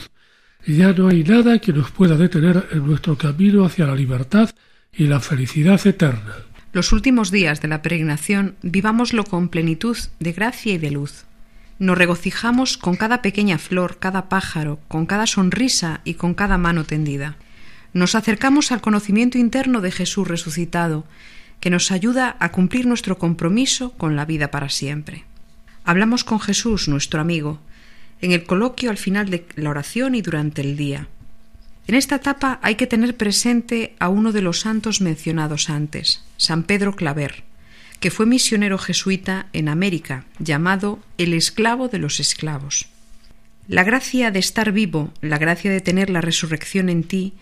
[0.75, 4.49] ya no hay nada que nos pueda detener en nuestro camino hacia la libertad
[4.93, 6.35] y la felicidad eterna.
[6.71, 11.25] Los últimos días de la peregrinación vivámoslo con plenitud de gracia y de luz.
[11.79, 16.83] Nos regocijamos con cada pequeña flor, cada pájaro, con cada sonrisa y con cada mano
[16.83, 17.37] tendida.
[17.93, 21.05] Nos acercamos al conocimiento interno de Jesús resucitado,
[21.59, 25.25] que nos ayuda a cumplir nuestro compromiso con la vida para siempre.
[25.83, 27.59] Hablamos con Jesús, nuestro amigo,
[28.21, 31.07] en el coloquio al final de la oración y durante el día.
[31.87, 36.63] En esta etapa hay que tener presente a uno de los santos mencionados antes, San
[36.63, 37.43] Pedro Claver,
[37.99, 42.87] que fue misionero jesuita en América, llamado el esclavo de los esclavos.
[43.67, 47.33] La gracia de estar vivo, la gracia de tener la resurrección en ti,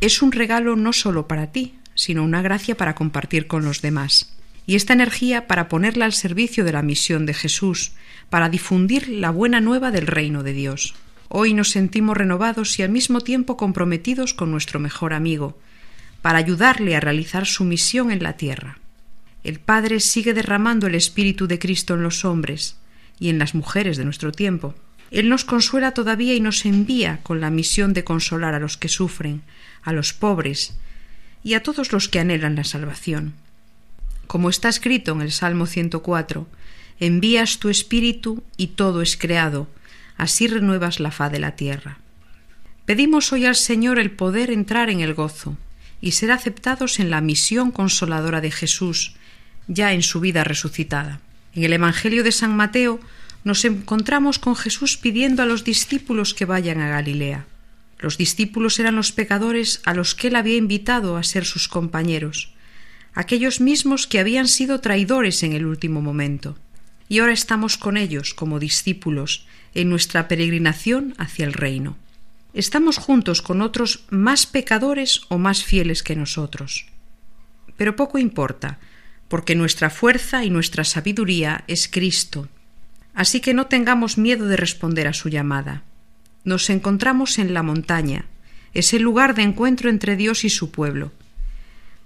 [0.00, 4.32] es un regalo no solo para ti, sino una gracia para compartir con los demás.
[4.66, 7.92] Y esta energía para ponerla al servicio de la misión de Jesús,
[8.30, 10.94] para difundir la buena nueva del reino de Dios.
[11.28, 15.58] Hoy nos sentimos renovados y al mismo tiempo comprometidos con nuestro mejor amigo,
[16.22, 18.78] para ayudarle a realizar su misión en la tierra.
[19.44, 22.76] El Padre sigue derramando el Espíritu de Cristo en los hombres
[23.20, 24.74] y en las mujeres de nuestro tiempo.
[25.10, 28.88] Él nos consuela todavía y nos envía con la misión de consolar a los que
[28.88, 29.42] sufren,
[29.82, 30.76] a los pobres
[31.44, 33.34] y a todos los que anhelan la salvación.
[34.26, 36.48] Como está escrito en el Salmo 104,
[37.00, 39.68] envías tu espíritu y todo es creado,
[40.16, 41.98] así renuevas la faz de la tierra.
[42.84, 45.56] Pedimos hoy al Señor el poder entrar en el gozo
[46.00, 49.14] y ser aceptados en la misión consoladora de Jesús,
[49.66, 51.20] ya en su vida resucitada.
[51.54, 53.00] En el Evangelio de San Mateo
[53.44, 57.46] nos encontramos con Jesús pidiendo a los discípulos que vayan a Galilea.
[57.98, 62.52] Los discípulos eran los pecadores a los que él había invitado a ser sus compañeros,
[63.14, 66.58] aquellos mismos que habían sido traidores en el último momento.
[67.08, 71.96] Y ahora estamos con ellos como discípulos en nuestra peregrinación hacia el reino.
[72.54, 76.86] Estamos juntos con otros más pecadores o más fieles que nosotros.
[77.76, 78.78] Pero poco importa,
[79.28, 82.48] porque nuestra fuerza y nuestra sabiduría es Cristo,
[83.16, 85.82] Así que no tengamos miedo de responder a su llamada.
[86.44, 88.26] Nos encontramos en la montaña,
[88.74, 91.12] es el lugar de encuentro entre Dios y su pueblo.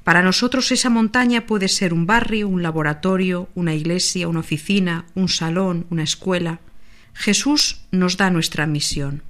[0.05, 5.29] Para nosotros esa montaña puede ser un barrio, un laboratorio, una iglesia, una oficina, un
[5.29, 6.61] salón, una escuela.
[7.13, 9.23] Jesús nos da nuestra misión.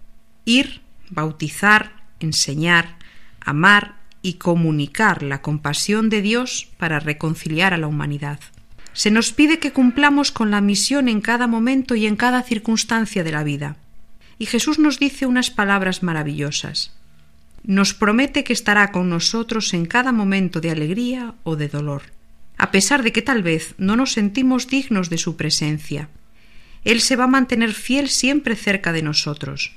[0.44, 2.96] Ir, bautizar, enseñar,
[3.40, 8.38] amar y comunicar la compasión de Dios para reconciliar a la humanidad.
[8.92, 13.24] Se nos pide que cumplamos con la misión en cada momento y en cada circunstancia
[13.24, 13.76] de la vida.
[14.38, 16.92] Y Jesús nos dice unas palabras maravillosas.
[17.62, 22.02] Nos promete que estará con nosotros en cada momento de alegría o de dolor,
[22.56, 26.08] a pesar de que tal vez no nos sentimos dignos de su presencia.
[26.84, 29.76] Él se va a mantener fiel siempre cerca de nosotros.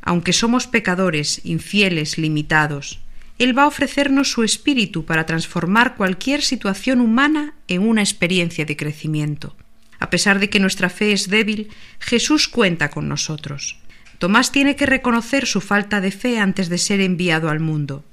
[0.00, 3.00] Aunque somos pecadores, infieles, limitados,
[3.38, 8.76] él va a ofrecernos su espíritu para transformar cualquier situación humana en una experiencia de
[8.76, 9.56] crecimiento.
[10.00, 13.78] A pesar de que nuestra fe es débil, Jesús cuenta con nosotros.
[14.18, 18.04] Tomás tiene que reconocer su falta de fe antes de ser enviado al mundo.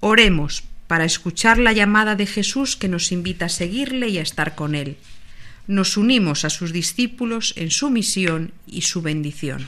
[0.00, 4.54] Oremos para escuchar la llamada de Jesús que nos invita a seguirle y a estar
[4.54, 4.98] con él.
[5.66, 9.66] Nos unimos a sus discípulos en su misión y su bendición.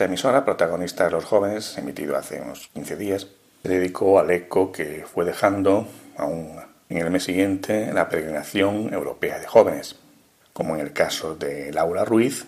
[0.00, 3.26] Esta emisora, protagonista de los jóvenes, emitido hace unos 15 días,
[3.62, 5.86] se dedicó al eco que fue dejando
[6.16, 6.56] aún
[6.88, 9.96] en el mes siguiente la peregrinación europea de jóvenes,
[10.54, 12.46] como en el caso de Laura Ruiz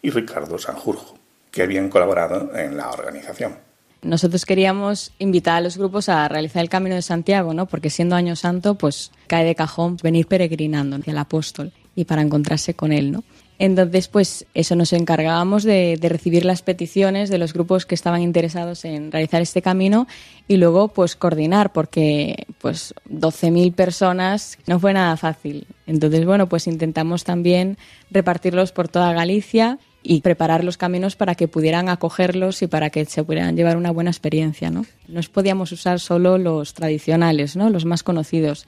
[0.00, 1.18] y Ricardo Sanjurjo,
[1.50, 3.58] que habían colaborado en la organización.
[4.00, 7.66] Nosotros queríamos invitar a los grupos a realizar el Camino de Santiago, ¿no?
[7.66, 12.22] Porque siendo Año Santo, pues cae de cajón venir peregrinando hacia el apóstol y para
[12.22, 13.24] encontrarse con él, ¿no?
[13.58, 18.84] Entonces, pues eso nos encargábamos de, recibir las peticiones de los grupos que estaban interesados
[18.84, 20.08] en realizar este camino
[20.48, 25.66] y luego pues coordinar porque pues 12.000 personas no fue nada fácil.
[25.86, 27.78] Entonces, bueno, pues intentamos también
[28.10, 33.04] repartirlos por toda Galicia y preparar los caminos para que pudieran acogerlos y para que
[33.06, 34.70] se pudieran llevar una buena experiencia.
[34.70, 37.70] No, no podíamos usar solo los tradicionales, ¿no?
[37.70, 38.66] los más conocidos.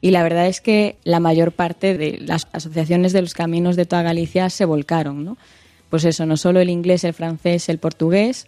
[0.00, 3.86] Y la verdad es que la mayor parte de las asociaciones de los caminos de
[3.86, 5.24] toda Galicia se volcaron.
[5.24, 5.36] ¿no?
[5.90, 8.46] Pues eso, no solo el inglés, el francés, el portugués,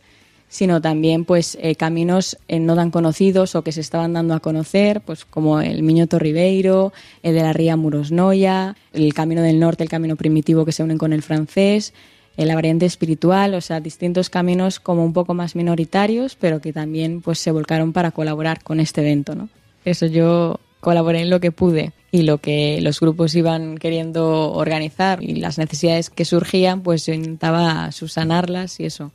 [0.48, 4.40] sino también pues eh, caminos eh, no tan conocidos o que se estaban dando a
[4.40, 6.92] conocer, pues como el Miñoto Ribeiro,
[7.22, 10.98] el de la Ría Murosnoya, el Camino del Norte, el Camino Primitivo que se unen
[10.98, 11.94] con el francés,
[12.36, 16.72] eh, la variante espiritual, o sea, distintos caminos como un poco más minoritarios, pero que
[16.72, 19.48] también pues se volcaron para colaborar con este evento, ¿no?
[19.84, 25.22] Eso yo colaboré en lo que pude y lo que los grupos iban queriendo organizar
[25.22, 29.12] y las necesidades que surgían, pues yo intentaba subsanarlas y eso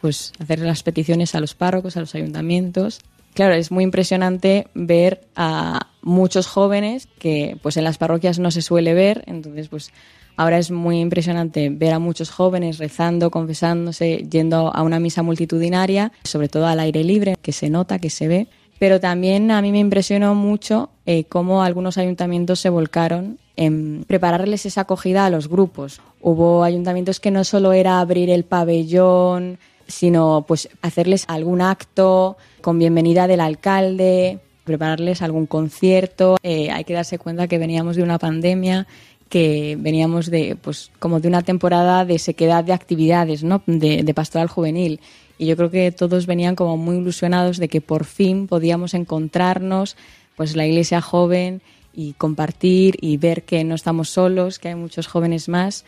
[0.00, 3.00] pues hacer las peticiones a los párrocos, a los ayuntamientos.
[3.34, 8.62] Claro, es muy impresionante ver a muchos jóvenes que pues en las parroquias no se
[8.62, 9.90] suele ver, entonces pues
[10.36, 16.12] ahora es muy impresionante ver a muchos jóvenes rezando, confesándose, yendo a una misa multitudinaria,
[16.22, 18.46] sobre todo al aire libre, que se nota, que se ve.
[18.80, 24.64] Pero también a mí me impresionó mucho eh, cómo algunos ayuntamientos se volcaron en prepararles
[24.64, 26.00] esa acogida a los grupos.
[26.22, 32.78] Hubo ayuntamientos que no solo era abrir el pabellón, sino pues hacerles algún acto con
[32.78, 36.38] bienvenida del alcalde, prepararles algún concierto.
[36.42, 38.86] Eh, hay que darse cuenta que veníamos de una pandemia
[39.30, 43.62] que veníamos de pues como de una temporada de sequedad de actividades, ¿no?
[43.66, 45.00] de, pastoral juvenil.
[45.38, 49.96] Y yo creo que todos venían como muy ilusionados de que por fin podíamos encontrarnos,
[50.36, 51.62] pues la iglesia joven
[51.94, 55.84] y compartir y ver que no estamos solos, que hay muchos jóvenes más.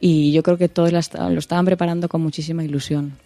[0.00, 3.18] Y yo creo que todos lo estaban preparando con muchísima ilusión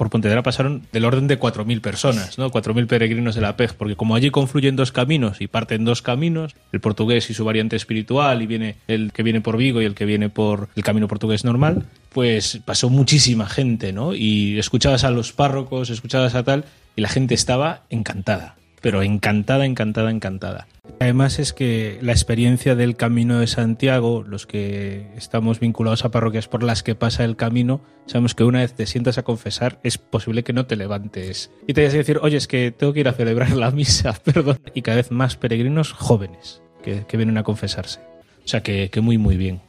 [0.00, 2.50] por Pontevedra pasaron del orden de 4.000 personas, ¿no?
[2.50, 6.56] 4.000 peregrinos de la PEG, porque como allí confluyen dos caminos y parten dos caminos,
[6.72, 9.94] el portugués y su variante espiritual, y viene el que viene por Vigo y el
[9.94, 11.84] que viene por el camino portugués normal,
[12.14, 14.14] pues pasó muchísima gente, ¿no?
[14.14, 16.64] Y escuchabas a los párrocos, escuchabas a tal,
[16.96, 20.66] y la gente estaba encantada pero encantada, encantada, encantada.
[20.98, 26.48] Además es que la experiencia del Camino de Santiago, los que estamos vinculados a parroquias
[26.48, 29.98] por las que pasa el camino, sabemos que una vez te sientas a confesar es
[29.98, 33.00] posible que no te levantes y te vayas a decir, oye, es que tengo que
[33.00, 34.60] ir a celebrar la misa, perdón.
[34.74, 38.00] Y cada vez más peregrinos jóvenes que, vienen a confesarse.
[38.44, 39.60] O sea que, que muy, muy bien.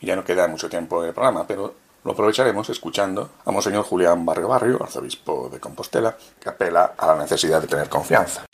[0.00, 1.74] Ya no queda mucho tiempo de programa, pero
[2.06, 7.16] lo aprovecharemos escuchando a Monseñor Julián Barrio Barrio, arzobispo de Compostela, que apela a la
[7.16, 8.44] necesidad de tener confianza.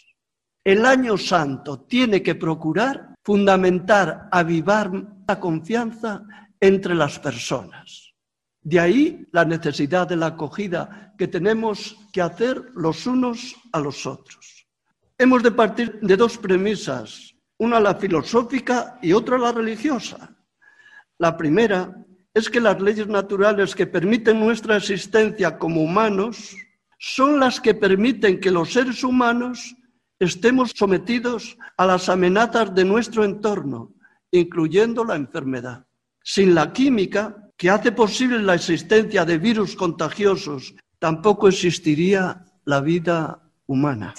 [0.64, 4.90] El año santo tiene que procurar fundamentar, avivar
[5.26, 6.22] la confianza
[6.60, 8.14] entre las personas.
[8.60, 14.06] De ahí la necesidad de la acogida que tenemos que hacer los unos a los
[14.06, 14.68] otros.
[15.18, 20.36] Hemos de partir de dos premisas, una la filosófica y otra la religiosa.
[21.18, 21.92] La primera
[22.34, 26.56] es que las leyes naturales que permiten nuestra existencia como humanos
[26.98, 29.76] son las que permiten que los seres humanos
[30.22, 33.92] estemos sometidos a las amenazas de nuestro entorno,
[34.30, 35.84] incluyendo la enfermedad.
[36.22, 43.42] Sin la química, que hace posible la existencia de virus contagiosos, tampoco existiría la vida
[43.66, 44.14] humana.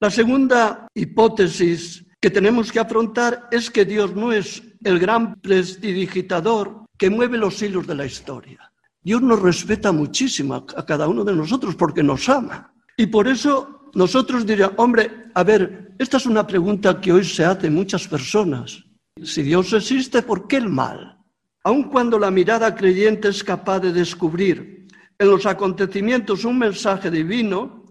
[0.00, 6.86] La segunda hipótesis que tenemos que afrontar es que Dios no es el gran prestidigitador
[6.96, 8.72] que mueve los hilos de la historia.
[9.02, 12.72] Dios nos respeta muchísimo a cada uno de nosotros porque nos ama.
[12.96, 17.44] Y por eso nosotros diríamos, hombre, a ver, esta es una pregunta que hoy se
[17.44, 18.84] hace muchas personas.
[19.24, 21.18] Si Dios existe, ¿por qué el mal?
[21.64, 24.86] Aun cuando la mirada creyente es capaz de descubrir
[25.18, 27.86] en los acontecimientos un mensaje divino,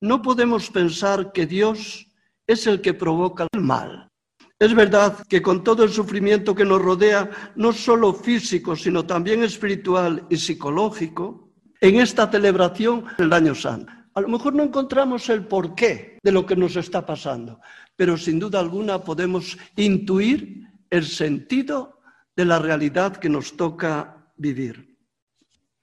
[0.00, 2.04] no podemos pensar que Dios
[2.48, 4.10] es el que provoca el mal.
[4.58, 9.44] Es verdad que con todo el sufrimiento que nos rodea, no solo físico, sino también
[9.44, 15.46] espiritual y psicológico, en esta celebración del año santo, a lo mejor no encontramos el
[15.46, 17.60] porqué de lo que nos está pasando,
[17.96, 22.00] pero sin duda alguna podemos intuir el sentido
[22.36, 24.96] de la realidad que nos toca vivir.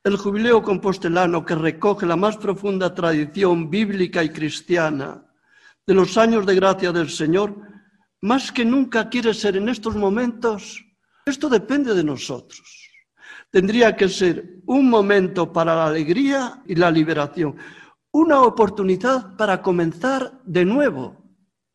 [0.03, 5.23] El jubileo compostelano que recoge la más profunda tradición bíblica y cristiana
[5.85, 7.55] de los años de gracia del Señor,
[8.21, 10.83] más que nunca quiere ser en estos momentos,
[11.25, 12.89] esto depende de nosotros.
[13.51, 17.57] Tendría que ser un momento para la alegría y la liberación,
[18.11, 21.17] una oportunidad para comenzar de nuevo.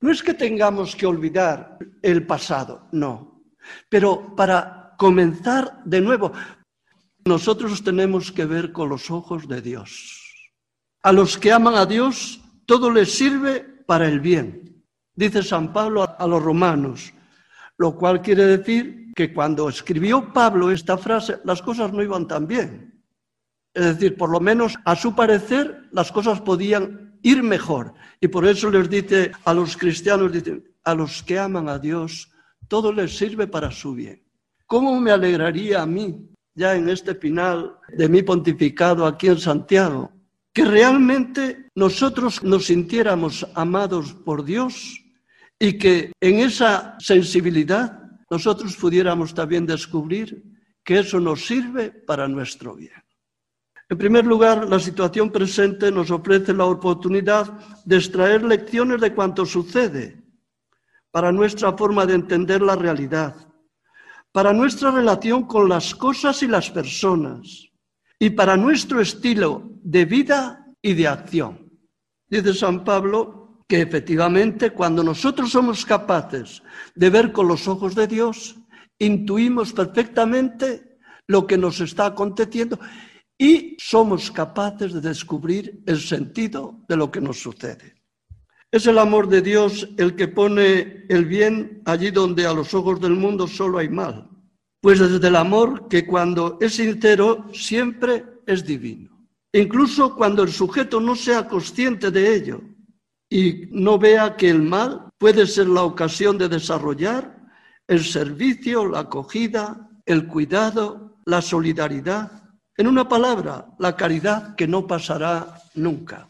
[0.00, 3.42] No es que tengamos que olvidar el pasado, no,
[3.88, 6.32] pero para comenzar de nuevo.
[7.24, 10.22] Nosotros tenemos que ver con los ojos de Dios.
[11.02, 14.84] A los que aman a Dios, todo les sirve para el bien.
[15.14, 17.12] Dice San Pablo a los romanos,
[17.78, 22.46] Lo cual quiere decir que cuando escribió Pablo esta frase, las cosas no iban tan
[22.46, 22.95] bien.
[23.76, 27.92] Es decir, por lo menos a su parecer las cosas podían ir mejor.
[28.22, 30.32] Y por eso les dice a los cristianos,
[30.82, 32.32] a los que aman a Dios,
[32.68, 34.22] todo les sirve para su bien.
[34.66, 40.10] ¿Cómo me alegraría a mí, ya en este final de mi pontificado aquí en Santiago,
[40.54, 45.04] que realmente nosotros nos sintiéramos amados por Dios
[45.58, 48.00] y que en esa sensibilidad
[48.30, 50.42] nosotros pudiéramos también descubrir
[50.82, 53.05] que eso nos sirve para nuestro bien.
[53.88, 57.52] En primer lugar, la situación presente nos ofrece la oportunidad
[57.84, 60.22] de extraer lecciones de cuanto sucede
[61.12, 63.36] para nuestra forma de entender la realidad,
[64.32, 67.70] para nuestra relación con las cosas y las personas
[68.18, 71.70] y para nuestro estilo de vida y de acción.
[72.28, 76.60] Dice San Pablo que efectivamente cuando nosotros somos capaces
[76.94, 78.56] de ver con los ojos de Dios,
[78.98, 82.78] intuimos perfectamente lo que nos está aconteciendo
[83.38, 87.94] y somos capaces de descubrir el sentido de lo que nos sucede.
[88.70, 93.00] Es el amor de Dios el que pone el bien allí donde a los ojos
[93.00, 94.28] del mundo solo hay mal.
[94.80, 99.26] Pues desde el amor que cuando es sincero siempre es divino.
[99.52, 102.60] Incluso cuando el sujeto no sea consciente de ello
[103.30, 107.36] y no vea que el mal puede ser la ocasión de desarrollar
[107.88, 112.45] el servicio, la acogida, el cuidado, la solidaridad.
[112.78, 116.28] En una palabra, la caridad que no pasará nunca.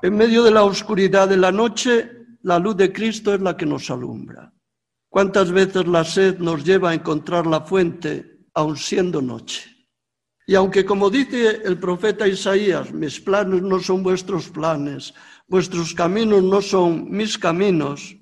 [0.00, 2.08] En medio de la oscuridad de la noche,
[2.42, 4.52] la luz de Cristo es la que nos alumbra.
[5.08, 9.68] ¿Cuántas veces la sed nos lleva a encontrar la fuente, aun siendo noche?
[10.46, 15.14] Y aunque, como dice el profeta Isaías, mis planes no son vuestros planes,
[15.48, 18.16] vuestros caminos no son mis caminos,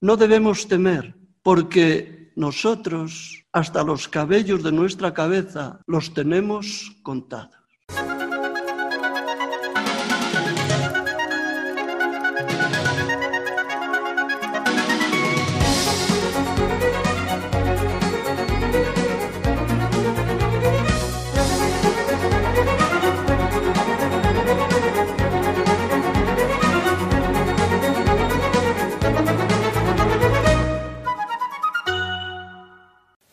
[0.00, 7.62] no debemos temer, porque nosotros, hasta los cabellos de nuestra cabeza, los tenemos contados.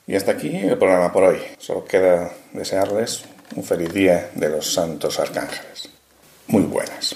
[0.10, 1.38] Y hasta aquí el programa por hoy.
[1.60, 5.88] Solo queda desearles un feliz día de los santos arcángeles.
[6.48, 7.16] Muy buenas.